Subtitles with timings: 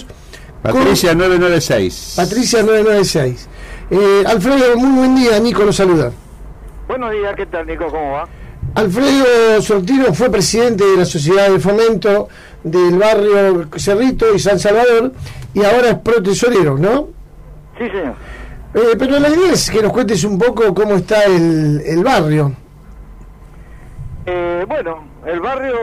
[0.00, 0.62] Cerritos.
[0.62, 2.14] Patricia 996.
[2.16, 3.48] Patricia 996.
[3.90, 6.12] Eh, Alfredo, muy buen día, Nico lo saluda.
[6.86, 7.86] Buenos días, ¿qué tal Nico?
[7.86, 8.28] ¿Cómo va?
[8.74, 12.28] Alfredo Sortino fue presidente de la Sociedad de Fomento
[12.62, 15.12] del barrio Cerrito y San Salvador
[15.54, 17.08] y ahora es protesorero, ¿no?
[17.78, 18.14] Sí, señor.
[18.74, 22.52] Eh, pero la idea es que nos cuentes un poco cómo está el, el barrio.
[24.26, 25.74] Eh, bueno, el barrio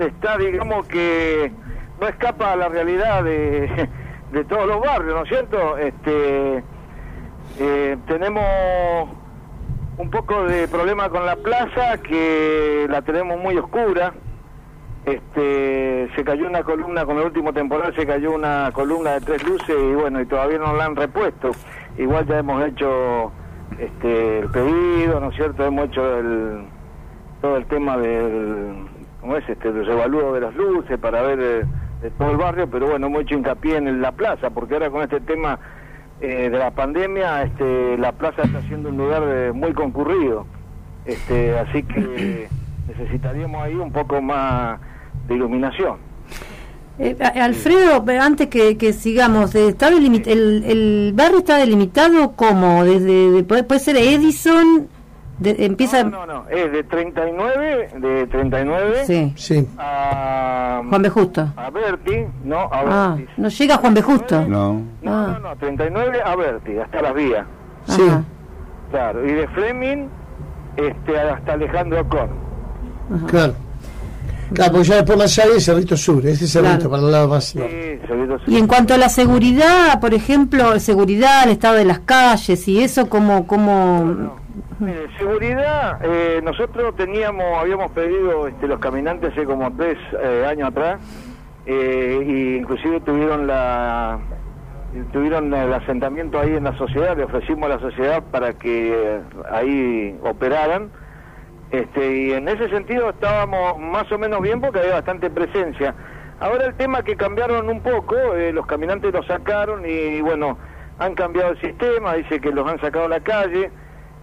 [0.00, 1.52] está, digamos que
[2.00, 3.88] no escapa a la realidad de,
[4.32, 5.78] de todos los barrios, ¿no es cierto?
[5.78, 6.62] Este,
[7.58, 9.08] eh, tenemos
[9.98, 14.12] un poco de problema con la plaza, que la tenemos muy oscura.
[15.06, 19.44] Este, se cayó una columna, con el último temporal se cayó una columna de tres
[19.44, 21.52] luces y bueno, y todavía no la han repuesto.
[21.96, 23.30] Igual ya hemos hecho
[23.78, 25.64] este, el pedido, ¿no es cierto?
[25.64, 26.66] Hemos hecho el,
[27.40, 28.86] todo el tema del,
[29.20, 29.48] ¿cómo es?
[29.48, 31.64] Este, del revalúo de las luces para ver eh,
[32.02, 35.02] de todo el barrio, pero bueno, hemos hecho hincapié en la plaza, porque ahora con
[35.02, 35.58] este tema
[36.20, 40.46] eh, de la pandemia, este, la plaza está siendo un lugar eh, muy concurrido,
[41.04, 42.48] este, así que
[42.88, 44.78] necesitaríamos ahí un poco más
[45.28, 45.96] de iluminación.
[46.98, 52.84] Eh, Alfredo, antes que, que sigamos, eh, ¿está el, el barrio está delimitado como?
[52.84, 54.88] Desde, de- puede, puede ser Edison,
[55.38, 56.02] de- empieza...
[56.04, 59.68] No, no, no, es de 39, de 39 Sí, Sí.
[59.78, 61.08] a, Juan B.
[61.10, 61.48] Justo.
[61.56, 63.32] a Berti, no, a Ah, Berti.
[63.36, 64.02] no llega Juan B.
[64.02, 64.40] Justo.
[64.48, 64.82] No.
[65.02, 65.38] No, Ah.
[65.40, 67.46] no, no, 39 a Berti, hasta las vías.
[67.86, 68.02] Sí.
[68.08, 68.22] Ajá,
[68.90, 70.06] Claro, y de Fleming
[70.76, 72.28] este, hasta Alejandro ajá.
[73.26, 73.54] Claro.
[74.54, 76.90] Claro, porque ya después más allá hay Cerrito Sur, ese Cerrito Claro.
[76.90, 77.44] para el lado más.
[77.46, 77.58] Sí.
[77.58, 82.66] Cerrito Y en cuanto a la seguridad, por ejemplo, seguridad, el estado de las calles
[82.68, 83.46] y eso, ¿cómo...?
[83.46, 84.36] cómo...
[84.78, 90.68] Mire, seguridad, eh, nosotros teníamos, habíamos pedido este, los caminantes hace como tres eh, años
[90.68, 91.00] atrás,
[91.64, 94.18] eh, y inclusive tuvieron la
[95.12, 99.20] tuvieron el asentamiento ahí en la sociedad, le ofrecimos a la sociedad para que eh,
[99.50, 100.90] ahí operaran,
[101.70, 105.94] este, y en ese sentido estábamos más o menos bien porque había bastante presencia.
[106.38, 110.58] Ahora el tema que cambiaron un poco, eh, los caminantes los sacaron y bueno,
[110.98, 113.70] han cambiado el sistema, dice que los han sacado a la calle,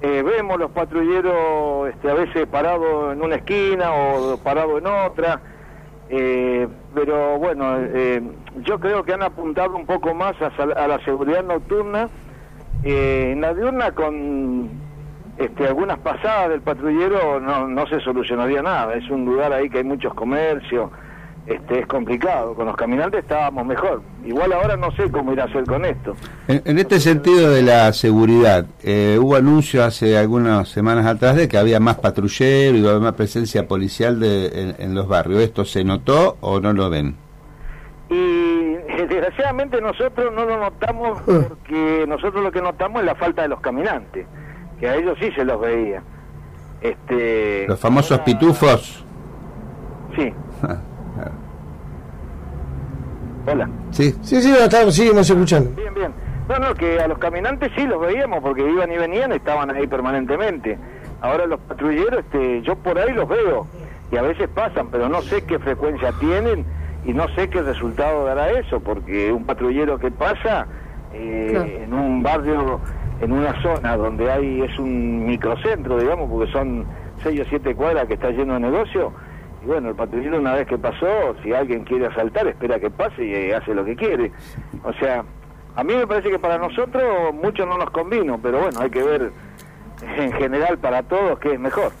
[0.00, 5.40] eh, vemos los patrulleros este, a veces parados en una esquina o parados en otra,
[6.08, 8.22] eh, pero bueno, eh,
[8.62, 12.08] yo creo que han apuntado un poco más a, la seguridad nocturna,
[12.84, 14.70] eh, en la diurna con
[15.36, 19.78] este, algunas pasadas del patrullero no, no se solucionaría nada, es un lugar ahí que
[19.78, 20.90] hay muchos comercios,
[21.48, 25.44] este, es complicado, con los caminantes estábamos mejor, igual ahora no sé cómo ir a
[25.44, 26.14] hacer con esto.
[26.46, 31.48] En, en este sentido de la seguridad, eh, hubo anuncios hace algunas semanas atrás de
[31.48, 35.40] que había más patrullero y había más presencia policial de, en, en los barrios.
[35.40, 37.16] ¿Esto se notó o no lo ven?
[38.10, 38.72] Y
[39.08, 43.60] desgraciadamente nosotros no lo notamos porque nosotros lo que notamos es la falta de los
[43.60, 44.26] caminantes,
[44.78, 46.02] que a ellos sí se los veía.
[46.82, 49.02] Este, Los famosos pitufos.
[50.14, 50.32] Sí,
[53.52, 53.68] hola.
[53.90, 54.14] Sí.
[54.22, 55.70] Sí, sí, no, estamos, seguimos escuchando.
[55.76, 56.12] Bien, bien.
[56.48, 59.86] No, no, que a los caminantes sí los veíamos porque iban y venían, estaban ahí
[59.86, 60.78] permanentemente.
[61.20, 63.66] Ahora los patrulleros, este, yo por ahí los veo
[64.10, 66.64] y a veces pasan, pero no sé qué frecuencia tienen
[67.04, 70.66] y no sé qué resultado dará eso, porque un patrullero que pasa
[71.12, 71.66] eh, Claro.
[71.66, 72.80] en un barrio,
[73.20, 76.86] en una zona donde hay es un microcentro, digamos, porque son
[77.22, 79.12] seis o siete cuadras que está lleno de negocio.
[79.62, 83.24] Y bueno, el patrullero una vez que pasó, si alguien quiere asaltar, espera que pase
[83.24, 84.30] y eh, hace lo que quiere.
[84.84, 85.24] O sea,
[85.74, 89.02] a mí me parece que para nosotros mucho no nos convino, pero bueno, hay que
[89.02, 89.32] ver
[90.16, 91.92] en general para todos qué es mejor.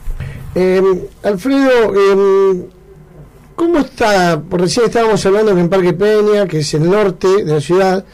[0.54, 0.82] Eh,
[1.22, 2.68] Alfredo, eh,
[3.54, 4.40] ¿cómo está?
[4.40, 8.04] Por recién estábamos hablando que en Parque Peña, que es el norte de la ciudad,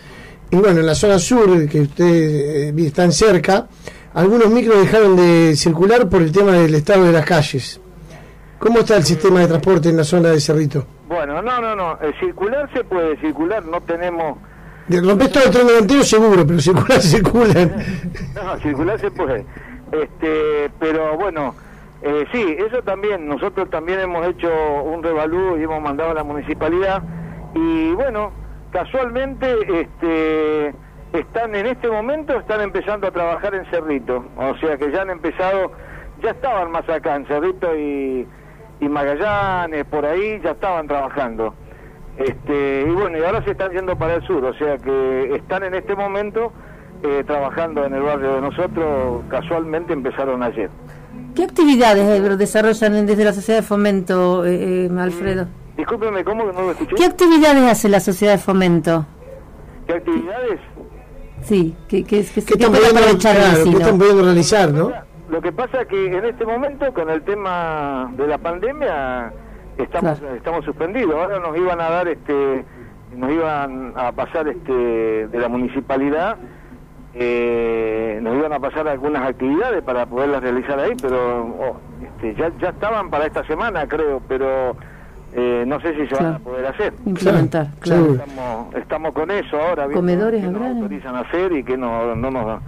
[0.51, 3.67] y bueno, en la zona sur, que ustedes eh, están cerca,
[4.13, 7.81] algunos micros dejaron de circular por el tema del estado de las calles.
[8.59, 10.87] ¿Cómo está el sistema de transporte en la zona de Cerrito?
[11.09, 14.39] Bueno, no, no, no, el circular se puede circular, no tenemos...
[14.89, 17.77] De rompes todo el tren delantero seguro, pero circular, circulan.
[18.35, 19.45] No, circular se puede.
[19.93, 21.55] Este, pero bueno,
[22.03, 24.49] eh, sí, eso también, nosotros también hemos hecho
[24.83, 27.03] un revalú y hemos mandado a la municipalidad
[27.55, 28.33] y bueno,
[28.73, 30.75] casualmente este
[31.13, 35.11] están en este momento están empezando a trabajar en Cerrito, o sea que ya han
[35.11, 35.73] empezado,
[36.23, 38.27] ya estaban más acá en Cerrito y,
[38.85, 41.55] y Magallanes, por ahí ya estaban trabajando.
[42.19, 45.65] Este, y bueno, y ahora se están yendo para el sur, o sea que están
[45.65, 46.53] en este momento
[47.03, 50.71] eh, trabajando en el barrio de nosotros, casualmente empezaron ayer.
[51.35, 55.49] ¿Qué actividades desarrollan desde la Sociedad de Fomento, eh, eh, Alfredo?
[55.77, 56.95] Discúlpeme, ¿cómo que no lo escuché?
[56.95, 59.05] ¿Qué actividades hace la sociedad de fomento?
[59.89, 60.61] ¿Qué actividades?
[61.43, 63.79] Sí, que, que, que, ¿Qué que están puede pudiendo, aprovechar el claro, ¿qué vecino.
[63.81, 64.93] están pudiendo realizar, no?
[65.35, 69.33] Lo que pasa es que en este momento, con el tema de la pandemia,
[69.77, 70.37] estamos Claro.
[70.37, 71.13] estamos suspendidos.
[71.13, 72.65] Ahora nos iban a dar, este,
[73.17, 74.73] nos iban a pasar este
[75.27, 76.37] de la municipalidad,
[77.15, 82.53] eh, nos iban a pasar algunas actividades para poderlas realizar ahí, pero oh, este, ya
[82.61, 84.77] ya estaban para esta semana, creo, pero
[85.33, 86.93] eh, no sé si se van a poder hacer.
[87.07, 88.15] Implementar, Claro.
[88.15, 89.89] Estamos, estamos con eso ahora.
[89.89, 92.61] viendo Comedores qué nos autorizan a hacer y que no, no nos...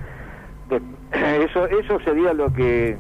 [0.69, 0.96] de-
[1.45, 2.97] eso, eso sería lo que...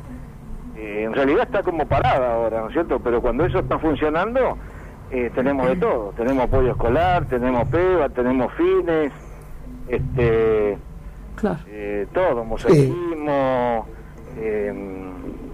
[0.76, 2.98] eh, en realidad está como parada ahora, ¿no es cierto?
[3.00, 4.56] Pero cuando eso está funcionando,
[5.10, 6.12] eh, tenemos de todo.
[6.16, 9.12] Tenemos apoyo escolar, tenemos PEBA, tenemos fines,
[9.88, 10.78] este,
[11.36, 11.58] Claro.
[11.68, 13.86] eh, todo, mosaicismo,
[14.38, 14.72] eh,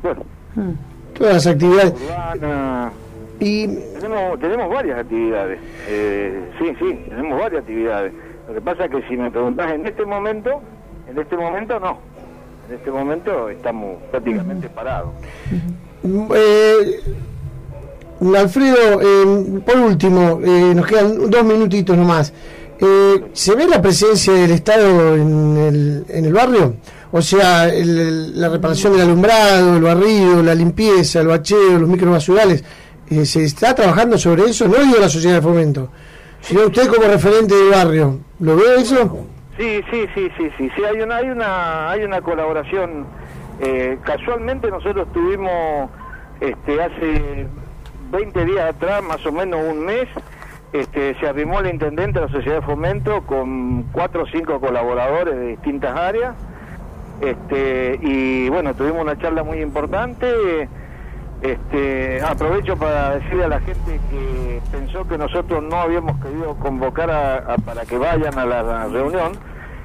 [0.03, 0.23] bueno,
[0.55, 0.73] Mm.
[1.15, 1.95] Todas las actividades.
[1.95, 2.93] urbana...
[3.41, 3.67] Y
[3.99, 5.59] Tenemos, tenemos varias actividades,
[5.89, 8.13] eh, sí, sí, tenemos varias actividades.
[8.47, 10.61] Lo que pasa es que si me preguntás en este momento,
[11.09, 11.99] en este momento no.
[12.69, 15.11] En este momento estamos prácticamente parados.
[16.35, 17.01] Eh,
[18.37, 22.33] Alfredo, eh, por último, eh, nos quedan dos minutitos nomás.
[22.81, 26.77] Eh, ¿Se ve la presencia del Estado en el, en el barrio?
[27.13, 31.89] O sea, el- el- la reparación del alumbrado, el barrido, la limpieza, el bacheo, los
[31.89, 32.65] microbasurales.
[33.11, 34.67] Eh, ¿Se está trabajando sobre eso?
[34.67, 35.91] No digo la sociedad de fomento,
[36.41, 38.19] sino usted como referente del barrio.
[38.41, 39.27] ¿Lo ve eso?
[39.63, 43.07] Sí, sí, sí, sí, sí, sí, hay una, hay una, hay una colaboración.
[43.61, 45.89] Eh, casualmente nosotros tuvimos,
[46.41, 47.47] este, hace
[48.11, 50.09] 20 días atrás, más o menos un mes,
[50.73, 55.37] este, se arrimó el intendente de la sociedad de fomento con cuatro o cinco colaboradores
[55.37, 56.35] de distintas áreas,
[57.21, 60.69] este, y bueno, tuvimos una charla muy importante.
[61.41, 67.11] Este, aprovecho para decirle a la gente que pensó que nosotros no habíamos querido convocar
[67.13, 69.33] a- para que vayan a la reunión,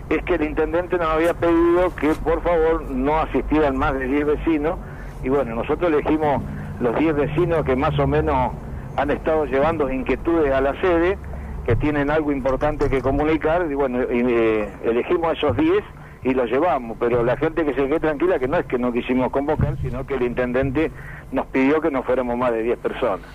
[0.09, 4.25] es que el intendente nos había pedido que por favor no asistieran más de 10
[4.25, 4.79] vecinos
[5.23, 6.41] y bueno, nosotros elegimos
[6.79, 8.53] los 10 vecinos que más o menos
[8.95, 11.17] han estado llevando inquietudes a la sede,
[11.65, 15.83] que tienen algo importante que comunicar y bueno, y, eh, elegimos esos 10
[16.23, 18.91] y los llevamos, pero la gente que se quede tranquila que no es que no
[18.91, 20.91] quisimos convocar, sino que el intendente
[21.31, 23.25] nos pidió que no fuéramos más de 10 personas.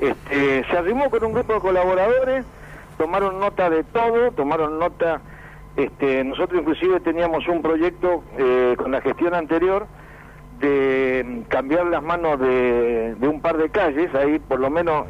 [0.00, 2.44] Este, se arrimó con un grupo de colaboradores,
[2.98, 5.20] tomaron nota de todo, tomaron nota,
[5.76, 9.86] este, nosotros inclusive teníamos un proyecto eh, con la gestión anterior
[10.60, 15.06] de cambiar las manos de, de un par de calles, ahí por lo menos,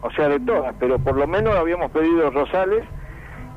[0.00, 2.84] o sea de todas, pero por lo menos habíamos pedido Rosales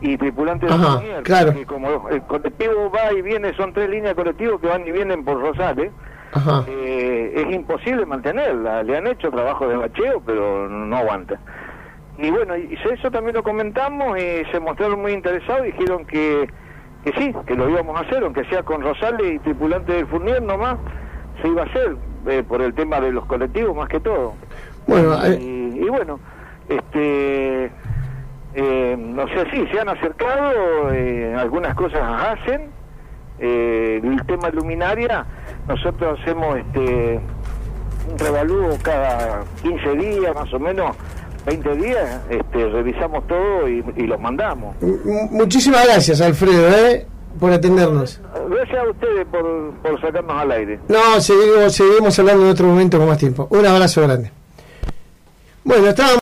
[0.02, 1.48] y tripulantes de Ajá, Fournier, claro.
[1.48, 4.92] porque como el colectivo va y viene, son tres líneas de colectivos que van y
[4.92, 5.92] vienen por Rosales,
[6.68, 8.84] eh, es imposible mantenerla.
[8.84, 11.40] Le han hecho trabajo de bacheo, pero no aguanta.
[12.22, 16.50] Y bueno, y eso también lo comentamos y se mostraron muy interesados y dijeron que,
[17.06, 20.42] que sí, que lo íbamos a hacer, aunque sea con Rosales y tripulantes del Fournier
[20.42, 20.78] nomás,
[21.42, 21.96] se iba a hacer
[22.28, 24.34] eh, por el tema de los colectivos más que todo.
[24.86, 26.20] Bueno, y, eh, y bueno,
[26.68, 27.72] este,
[28.56, 32.70] eh, no sé, sí, se han acercado, eh, algunas cosas hacen.
[33.40, 35.26] Eh, el tema luminaria,
[35.68, 37.22] nosotros hacemos este
[38.12, 40.98] un revalúo cada 15 días, más o menos
[41.46, 44.76] 20 días, este, revisamos todo y, y los mandamos.
[45.32, 47.08] muchísimas gracias, Alfredo, ¿eh?
[47.40, 48.20] por atendernos.
[48.50, 50.80] Gracias a ustedes por, por sacarnos al aire.
[50.88, 53.48] No, seguimos, seguimos hablando en otro momento con más tiempo.
[53.52, 54.32] Un abrazo grande.
[55.64, 56.20] Bueno, estábamos.